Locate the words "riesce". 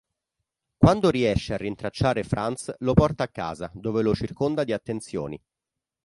1.11-1.53